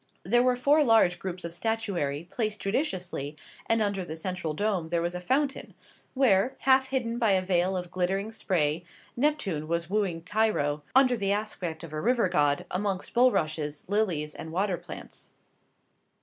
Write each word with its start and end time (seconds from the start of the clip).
There 0.23 0.41
were 0.41 0.55
four 0.55 0.83
large 0.83 1.19
groups 1.19 1.43
of 1.43 1.53
statuary, 1.53 2.27
placed 2.31 2.59
judiciously, 2.59 3.37
and 3.67 3.83
under 3.83 4.03
the 4.03 4.15
central 4.15 4.55
dome 4.55 4.89
there 4.89 4.99
was 4.99 5.13
a 5.13 5.21
fountain, 5.21 5.75
where, 6.15 6.55
half 6.61 6.87
hidden 6.87 7.19
by 7.19 7.33
a 7.33 7.41
veil 7.45 7.77
of 7.77 7.91
glittering 7.91 8.31
spray, 8.31 8.83
Neptune 9.15 9.67
was 9.67 9.91
wooing 9.91 10.23
Tyro, 10.23 10.81
under 10.95 11.15
the 11.15 11.31
aspect 11.31 11.83
of 11.83 11.93
a 11.93 12.01
river 12.01 12.29
god, 12.29 12.65
amongst 12.71 13.13
bulrushes, 13.13 13.83
lilies, 13.87 14.33
and 14.33 14.51
water 14.51 14.75
plants. 14.79 15.29